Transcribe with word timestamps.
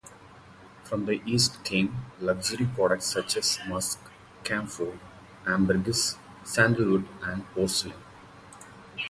From 0.83 1.05
the 1.05 1.21
east 1.27 1.63
came 1.63 1.95
luxury 2.19 2.65
products 2.73 3.05
such 3.05 3.37
as 3.37 3.59
musk, 3.67 3.99
camphor, 4.43 4.97
ambergris, 5.45 6.17
sandalwood 6.43 7.07
and 7.21 7.47
porcelain. 7.53 7.93